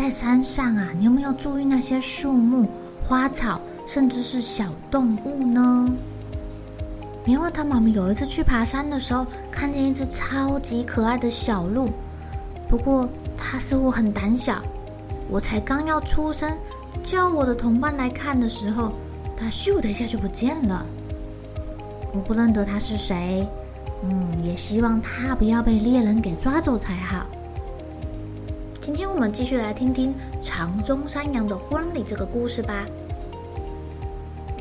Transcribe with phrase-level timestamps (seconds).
[0.00, 2.66] 在山上啊，你有没有注意那些树木、
[3.02, 5.94] 花草，甚至是小动物呢？
[7.22, 11.90] 棉花糖妈妈有一次去爬山的时候，看见一只超级可爱的小鹿，
[12.66, 14.62] 不过它似乎很胆小。
[15.28, 16.50] 我才刚要出声
[17.02, 18.94] 叫我的同伴来看的时候，
[19.36, 20.82] 它咻的一下就不见了。
[22.14, 23.46] 我不认得它是谁，
[24.02, 27.26] 嗯，也希望它不要被猎人给抓走才好。
[28.80, 32.86] 今天我们继续来听听长鬃山羊的婚礼这个故事吧。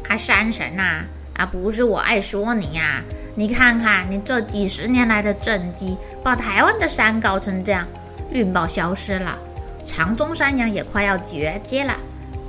[0.10, 1.06] 啊，山神呐，
[1.38, 3.02] 啊，不是我爱说你呀，
[3.34, 7.88] 你看看你这几十年来的政绩，把台湾的山搞成这样，
[8.30, 9.40] 运报消失了，
[9.86, 11.96] 长鬃山羊也快要绝迹了。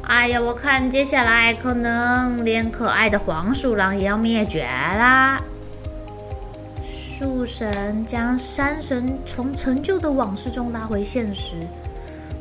[0.02, 5.40] 哎呀，我看接下来可能连可爱的黄鼠狼也要灭绝啦。
[7.20, 11.68] 树神将山神从陈旧的往事中拉回现实，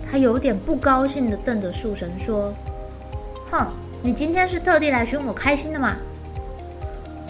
[0.10, 2.54] 他有点不高兴地瞪着树神说
[3.52, 5.98] ：“哼，你今天是特地来寻我开心的吗？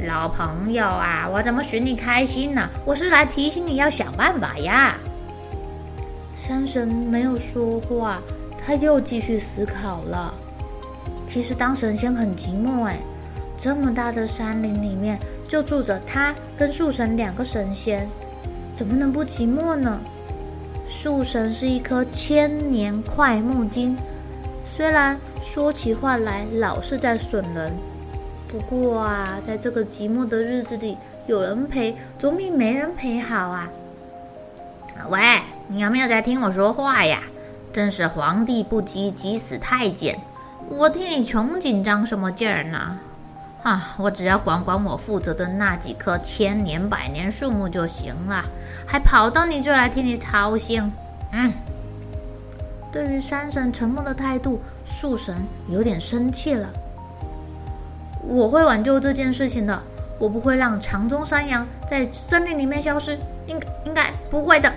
[0.08, 2.70] 老朋友啊，我怎么寻你开心呢？
[2.86, 4.96] 我是来提醒你要想办法呀。”
[6.38, 8.22] 山神没有说话，
[8.64, 10.32] 他又继续思考了。
[11.26, 13.00] 其实当神仙很寂寞哎，
[13.60, 15.20] 这么大的山林里面。
[15.50, 18.08] 就住着他跟树神两个神仙，
[18.72, 20.00] 怎么能不寂寞呢？
[20.88, 23.98] 树神是一棵千年快木精，
[24.64, 27.74] 虽然说起话来老是在损人，
[28.48, 33.68] 不过啊，在这个寂寞的日子里，有人陪总比没人陪好啊。
[35.10, 35.20] 喂，
[35.68, 37.24] 你有没有在听我说话呀？
[37.74, 40.20] 真是皇帝不急急死太监，
[40.70, 43.00] 我替你穷紧张什么劲儿呢？
[43.64, 48.46] 啊，我只要管管我负责的那几棵千年百年树木就行了，
[48.88, 50.92] 还跑到你这来替你操心。
[51.34, 51.52] 嗯，
[52.92, 55.36] 对于山神沉默的态度，树神
[55.68, 56.70] 有点生气了。
[58.24, 59.78] 我会挽救这件事情的，
[60.18, 64.72] 我不会让长鬃山羊在森林里面消失，应该应该不会的。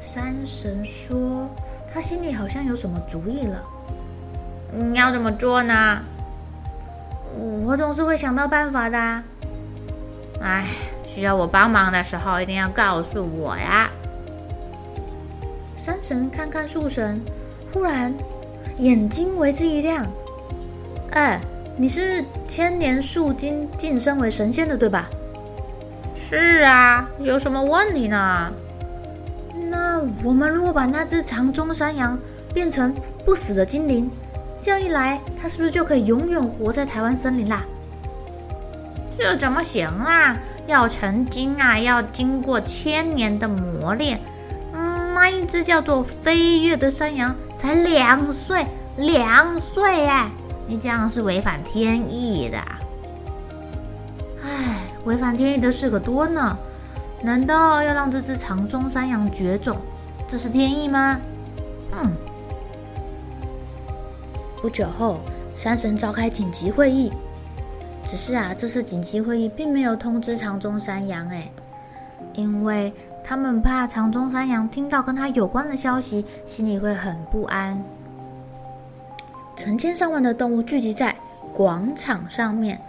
[0.00, 1.48] 山神说，
[1.92, 3.60] 他心里好像有什么主意了。
[4.72, 6.00] 你要怎么做呢？
[7.64, 8.98] 我总是会想到办法的。
[10.40, 10.66] 哎，
[11.04, 13.90] 需要我帮忙的时候，一定要告诉我呀。
[15.76, 17.20] 山神看看树神，
[17.72, 18.14] 忽然
[18.78, 20.06] 眼睛为之一亮。
[21.12, 21.40] 哎，
[21.76, 25.08] 你是千年树精晋升为神仙的，对吧？
[26.16, 28.52] 是啊，有什么问题呢？
[29.70, 32.18] 那我们如果把那只长鬃山羊
[32.52, 32.94] 变成
[33.24, 34.10] 不死的精灵？
[34.64, 37.62] 这样一来，他是不是就可以永远活在台湾森林啦？
[39.18, 40.38] 这怎么行啊？
[40.66, 44.18] 要成精啊，要经过千年的磨练。
[44.72, 48.64] 嗯，那一只叫做飞跃的山羊才两岁，
[48.96, 50.30] 两岁哎！
[50.66, 52.56] 你这样是违反天意的。
[54.42, 56.56] 哎，违反天意的事可多呢。
[57.20, 59.76] 难道要让这只长鬃山羊绝种？
[60.26, 61.20] 这是天意吗？
[61.92, 62.10] 嗯。
[64.64, 65.20] 不久后，
[65.54, 67.12] 山神召开紧急会议。
[68.06, 71.50] 只是啊，这次紧急会议并没有通知长中山羊，哎，
[72.32, 72.90] 因为
[73.22, 77.84] 他们怕长中山羊听到跟他有关的消息，心里会很不安。
[79.54, 81.14] 成千上万的动物聚集在
[81.52, 82.80] 广场上面，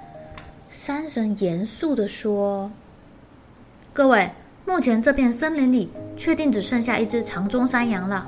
[0.69, 2.71] 山神严肃地说
[3.91, 4.31] ：“各位，
[4.65, 8.25] 目前这片森林里确定只剩下一只长中山羊了。”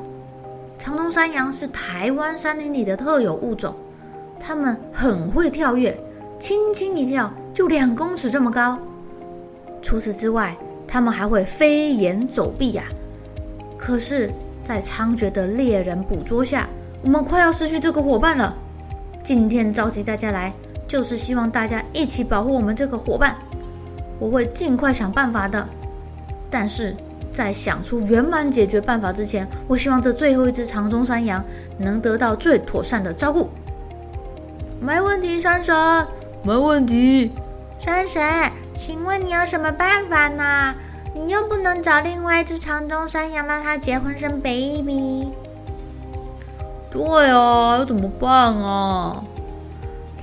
[0.78, 3.76] 长鬃山羊是台湾山林里的特有物种，
[4.40, 5.98] 它们很会跳跃，
[6.40, 8.78] 轻轻一跳就两公尺这么高。
[9.82, 10.58] 除此之外，
[10.88, 12.84] 它们还会飞檐走壁呀。
[13.78, 14.32] 可是
[14.64, 16.70] 在猖獗的猎人捕捉下，
[17.04, 18.56] 我们快要失去这个伙伴了。
[19.24, 20.54] 今天召集大家来，
[20.88, 23.36] 就是希望大家一起保护我们这个伙伴。
[24.20, 25.68] 我会尽快想办法的，
[26.50, 26.96] 但是
[27.38, 31.46] 在想出圆满解决办法之前，我希望这最后一只长鬃山羊
[31.78, 33.48] 能得到最妥善的照顾。
[34.82, 35.76] 没问题，山神，
[36.42, 37.32] 没问题。
[37.78, 38.24] 山神，
[38.74, 40.74] 请问你有什么办法呢？
[41.14, 45.28] 你又不能找另外一只长鬃山羊让它结婚生 baby。
[46.90, 49.24] 对啊，要怎么办啊？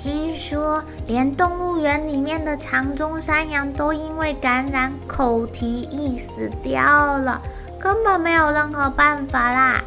[0.05, 7.41] 听说连动物园里面的长鬃山羊都因为感染口蹄疫死掉了，
[7.81, 9.83] 根本没有任何办法啦。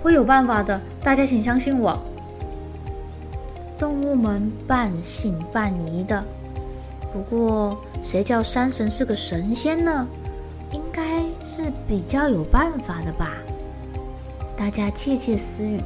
[0.00, 2.00] 会有办法的，大家请相信我。
[3.76, 6.24] 动物们半信半疑的。
[7.12, 10.06] 不过，谁叫山神是个神仙呢？
[10.70, 11.02] 应该
[11.42, 13.32] 是比较有办法的吧？
[14.56, 15.80] 大家窃窃私语。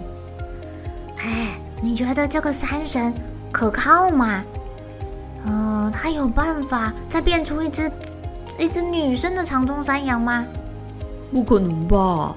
[1.79, 1.83] 哎。
[1.83, 3.13] 你觉得这个山神
[3.53, 4.45] 可靠吗？
[5.47, 7.91] 嗯、呃，他有办法再变出一只
[8.59, 10.45] 一只女生的长鬃山羊吗？
[11.33, 12.35] 不可能吧！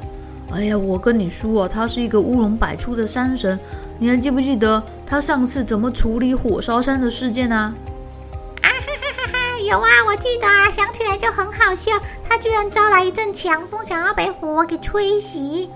[0.54, 3.60] 哎呀，我跟你说啊，他是一个乌龙百出的山神。
[3.98, 7.56] 你还记不记得他上次怎么处理火烧山的事件呢？
[7.56, 9.60] 啊哈哈哈哈！
[9.68, 11.92] 有啊，我记得啊，想起来就很好笑。
[12.28, 15.70] 他居然招来一阵强风，想要被火给吹熄。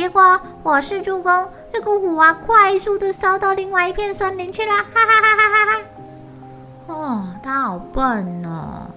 [0.00, 5.82] 结果我是助攻，这个火啊，快速的烧到另外一片森林去了，哈哈哈哈哈哈！
[6.86, 8.90] 哦，他好笨哦！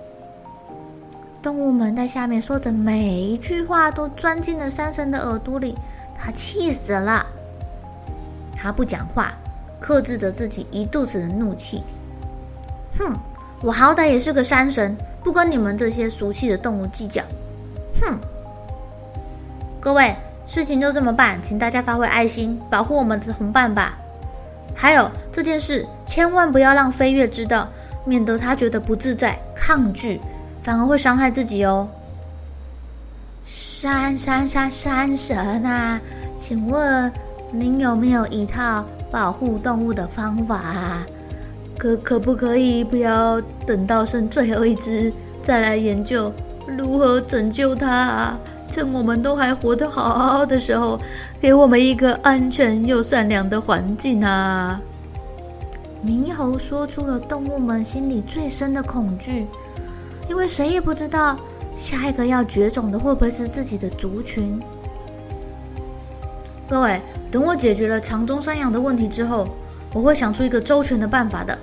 [1.42, 5.78] 动物们在下面说的每一句话都钻进了山神的耳朵里，
[6.18, 7.26] 他气死了。
[8.56, 9.34] 他不讲话，
[9.82, 11.84] 克制着自己一肚子的怒气。
[12.98, 13.14] 哼，
[13.62, 17.22] 我好歹也是个山神，不跟你们这些俗气的动物计较。
[18.02, 18.18] 哼，
[19.82, 20.16] 各位。
[20.54, 23.98] 事情就这么办，请大家发挥爱心，保护我们的同伴吧。
[24.76, 27.68] 还有这件事，千万不要让飞跃知道，
[28.06, 30.22] 免得他觉得不自在、抗拒，
[30.62, 31.90] 反而会伤害自己哦。
[33.44, 36.00] 山山山山神啊，
[36.38, 37.12] 请问
[37.52, 40.62] 您有没有一套保护动物的方法？
[41.80, 45.12] 可可不可以不要等到剩最后一只
[45.42, 46.32] 再来研究
[46.78, 48.40] 如何拯救它啊？
[48.70, 51.00] 趁我们都还活得好好的时候，
[51.40, 54.82] 给我们一个安全又善良的环境啊！
[56.06, 59.48] 猕猴说出了动物们心里最深的恐惧，
[60.28, 61.38] 因为谁也不知道
[61.76, 64.60] 下一个要绝种的会不会是自己的族群。
[66.68, 67.00] 各位，
[67.32, 69.48] 等我解决了长鬃山羊的问题之后，
[69.94, 71.58] 我会想出一个周全的办法的。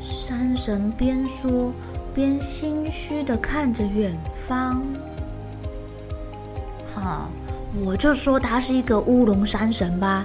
[0.00, 1.72] 山神边说
[2.14, 4.16] 边心虚地看着远
[4.46, 4.82] 方。
[6.98, 7.28] 啊，
[7.84, 10.24] 我就说他是一个乌龙山神吧。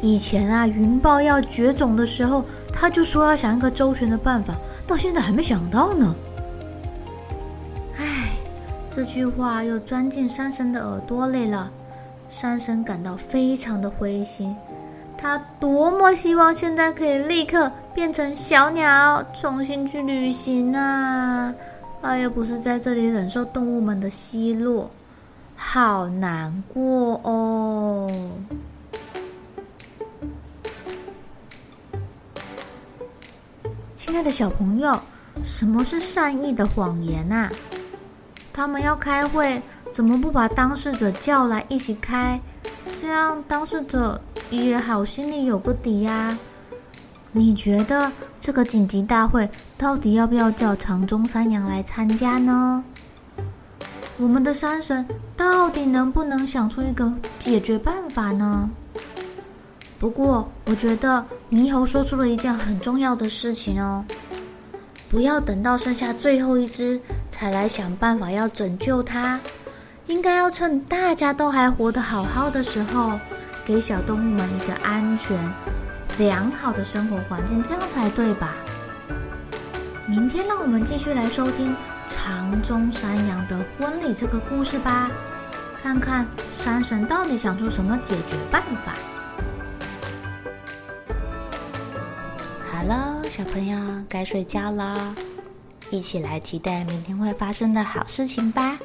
[0.00, 4.54] 以前啊，云豹要绝种的时候，他就说要想一个周全的办法，
[4.86, 6.14] 到现在还没想到呢。
[7.96, 8.30] 唉，
[8.90, 11.70] 这句话又钻进山神的耳朵里了。
[12.28, 14.54] 山神感到非常的灰心，
[15.16, 21.52] 他多么希望现在可以立刻变成小鸟，重新去旅行啊！
[22.00, 24.88] 他又不是在这里忍受动物们的奚落。
[25.60, 28.08] 好难过哦，
[33.96, 34.98] 亲爱的小朋友，
[35.44, 37.50] 什么是善意的谎言啊？
[38.52, 39.60] 他们要开会，
[39.90, 42.40] 怎么不把当事者叫来一起开？
[42.98, 44.18] 这样当事者
[44.50, 46.38] 也好，心里有个底呀。
[47.32, 48.10] 你觉得
[48.40, 52.82] 这个紧急大会到底要不要叫长中山羊来参加呢？
[54.18, 55.06] 我们的山神
[55.36, 58.68] 到底能不能想出一个解决办法呢？
[59.96, 64.04] 不过，我觉得猕猴说出了一件很重要的事情哦，
[65.08, 69.38] 不要等到剩下最后一只才来想办法要拯救它，
[70.08, 73.18] 应该要趁大家都还活得好好的时候，
[73.64, 75.36] 给小动物们一个安全、
[76.18, 78.56] 良好的生活环境，这样才对吧？
[80.06, 81.72] 明天让我们继续来收听。
[82.08, 85.10] 长中山羊的婚礼这个故事吧，
[85.82, 88.94] 看看山神到底想出什么解决办法。
[92.70, 95.14] 好了，小朋友该睡觉了，
[95.90, 98.78] 一起来期待明天会发生的好事情吧。